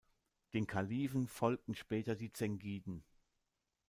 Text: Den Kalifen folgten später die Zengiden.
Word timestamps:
Den 0.53 0.65
Kalifen 0.65 1.27
folgten 1.27 1.75
später 1.75 2.15
die 2.15 2.31
Zengiden. 2.31 3.03